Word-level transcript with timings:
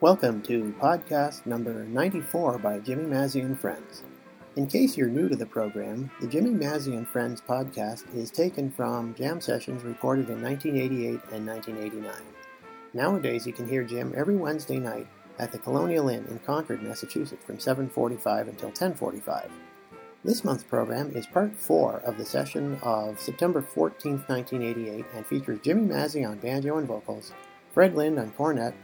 Welcome 0.00 0.42
to 0.42 0.72
podcast 0.80 1.44
number 1.44 1.82
94 1.82 2.58
by 2.58 2.78
Jimmy 2.78 3.02
Mazzy 3.02 3.44
and 3.44 3.58
Friends. 3.58 4.04
In 4.54 4.68
case 4.68 4.96
you're 4.96 5.08
new 5.08 5.28
to 5.28 5.34
the 5.34 5.44
program, 5.44 6.08
the 6.20 6.28
Jimmy 6.28 6.50
Mazzy 6.50 6.96
and 6.96 7.08
Friends 7.08 7.40
podcast 7.40 8.04
is 8.14 8.30
taken 8.30 8.70
from 8.70 9.12
jam 9.16 9.40
sessions 9.40 9.82
recorded 9.82 10.30
in 10.30 10.40
1988 10.40 11.20
and 11.32 11.44
1989. 11.44 12.12
Nowadays, 12.94 13.44
you 13.44 13.52
can 13.52 13.68
hear 13.68 13.82
Jim 13.82 14.14
every 14.16 14.36
Wednesday 14.36 14.78
night 14.78 15.08
at 15.40 15.50
the 15.50 15.58
Colonial 15.58 16.08
Inn 16.10 16.26
in 16.30 16.38
Concord, 16.38 16.80
Massachusetts 16.80 17.44
from 17.44 17.58
7:45 17.58 18.46
until 18.46 18.70
10:45. 18.70 19.50
This 20.22 20.44
month's 20.44 20.62
program 20.62 21.10
is 21.10 21.26
part 21.26 21.56
4 21.56 22.02
of 22.06 22.18
the 22.18 22.24
session 22.24 22.78
of 22.84 23.18
September 23.18 23.60
14, 23.60 24.22
1988 24.28 25.06
and 25.12 25.26
features 25.26 25.58
Jimmy 25.64 25.92
Mazzy 25.92 26.24
on 26.24 26.38
banjo 26.38 26.78
and 26.78 26.86
vocals, 26.86 27.32
Fred 27.74 27.96
Lind 27.96 28.20
on 28.20 28.30
cornet, 28.30 28.74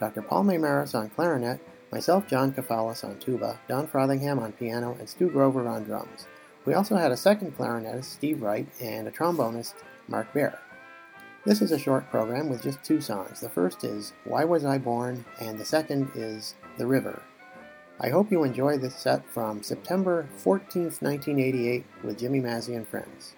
Dr. 0.00 0.22
Paul 0.22 0.44
Maymaris 0.44 0.94
on 0.94 1.10
clarinet, 1.10 1.60
myself, 1.90 2.26
John 2.26 2.52
Kafalis, 2.52 3.04
on 3.04 3.18
tuba, 3.18 3.60
Don 3.68 3.86
Frothingham 3.86 4.40
on 4.40 4.52
piano, 4.52 4.96
and 4.98 5.08
Stu 5.08 5.30
Grover 5.30 5.66
on 5.68 5.84
drums. 5.84 6.26
We 6.64 6.74
also 6.74 6.96
had 6.96 7.12
a 7.12 7.16
second 7.16 7.56
clarinetist, 7.56 8.04
Steve 8.04 8.42
Wright, 8.42 8.66
and 8.80 9.06
a 9.06 9.10
trombonist, 9.10 9.74
Mark 10.08 10.32
Bear. 10.32 10.58
This 11.44 11.60
is 11.60 11.72
a 11.72 11.78
short 11.78 12.10
program 12.10 12.48
with 12.48 12.62
just 12.62 12.82
two 12.82 13.02
songs. 13.02 13.40
The 13.40 13.50
first 13.50 13.84
is 13.84 14.14
Why 14.24 14.44
Was 14.44 14.64
I 14.64 14.78
Born, 14.78 15.24
and 15.40 15.58
the 15.58 15.64
second 15.64 16.10
is 16.14 16.54
The 16.78 16.86
River. 16.86 17.22
I 18.00 18.08
hope 18.08 18.32
you 18.32 18.44
enjoy 18.44 18.78
this 18.78 18.96
set 18.96 19.28
from 19.30 19.62
September 19.62 20.26
14, 20.38 20.84
1988, 20.84 21.84
with 22.02 22.18
Jimmy 22.18 22.40
Mazzy 22.40 22.76
and 22.76 22.88
Friends. 22.88 23.36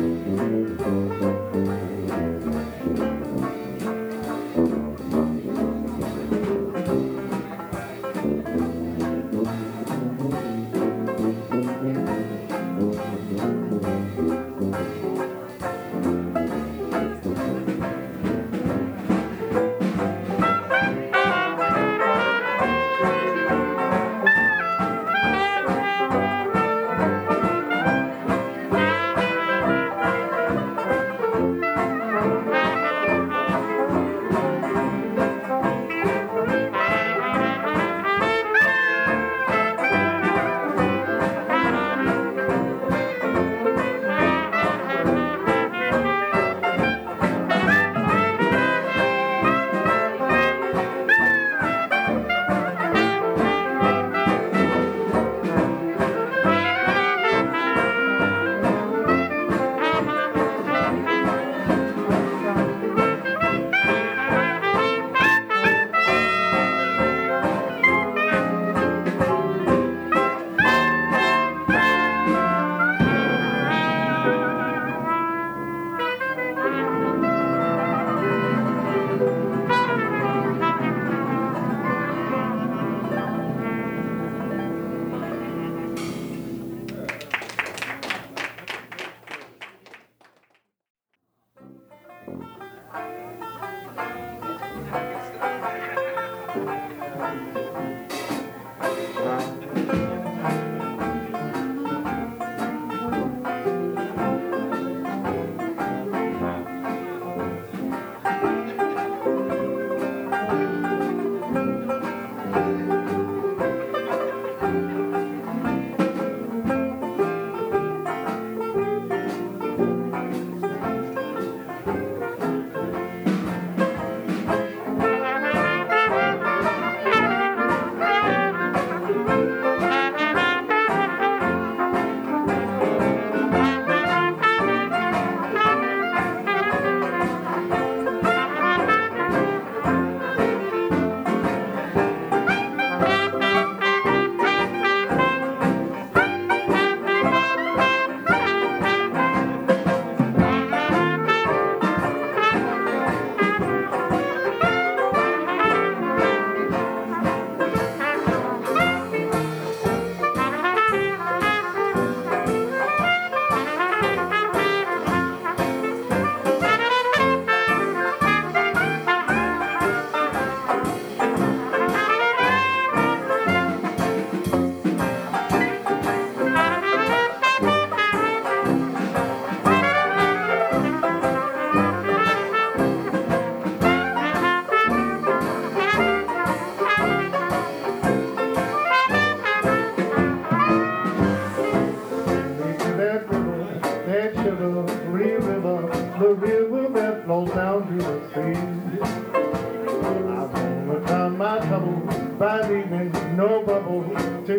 Música 0.00 1.49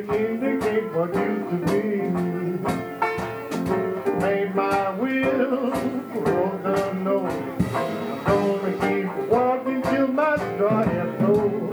indicate 0.09 0.91
what 0.93 1.13
used 1.13 1.49
to 1.49 1.57
be. 1.67 1.81
Made 4.19 4.55
my 4.55 4.89
will, 4.91 5.71
wrote 6.21 6.63
the 6.63 6.93
note. 6.93 7.57
Gonna 8.25 8.73
keep 8.81 9.29
walking 9.29 9.81
till 9.83 10.07
my 10.07 10.35
straw 10.37 10.83
has 10.83 11.17
flowed. 11.19 11.71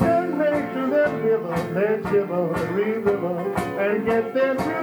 Then 0.00 0.38
make 0.38 0.72
to 0.74 0.86
that 0.94 1.12
river, 1.22 1.56
that 1.74 2.02
shiver, 2.10 2.52
the 2.54 2.66
river, 2.72 3.36
and 3.78 4.06
get 4.06 4.34
river 4.34 4.73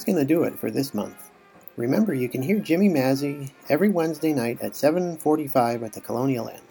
that's 0.00 0.06
going 0.06 0.16
to 0.16 0.24
do 0.24 0.44
it 0.44 0.58
for 0.58 0.70
this 0.70 0.94
month. 0.94 1.30
Remember, 1.76 2.14
you 2.14 2.26
can 2.26 2.40
hear 2.40 2.58
Jimmy 2.58 2.88
Mazzy 2.88 3.50
every 3.68 3.90
Wednesday 3.90 4.32
night 4.32 4.58
at 4.62 4.72
7:45 4.72 5.82
at 5.82 5.92
the 5.92 6.00
Colonial 6.00 6.48
Inn. 6.48 6.62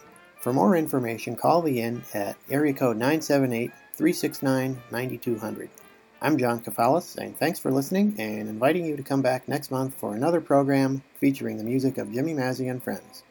For 0.42 0.52
more 0.52 0.76
information, 0.76 1.36
call 1.36 1.62
the 1.62 1.80
inn 1.80 2.02
at 2.16 2.38
area 2.50 2.74
code 2.74 2.98
978-369-9200. 2.98 5.70
I'm 6.24 6.40
John 6.40 6.60
Kafalis, 6.60 7.04
saying 7.04 7.36
thanks 7.36 7.60
for 7.60 7.70
listening 7.70 8.16
and 8.18 8.50
inviting 8.50 8.84
you 8.84 8.98
to 8.98 9.04
come 9.04 9.22
back 9.22 9.48
next 9.48 9.70
month 9.70 9.94
for 9.94 10.16
another 10.16 10.42
program 10.42 11.04
featuring 11.20 11.58
the 11.58 11.64
music 11.64 12.00
of 12.00 12.12
Jimmy 12.12 12.34
Mazzy 12.34 12.72
and 12.72 12.84
friends. 12.84 13.22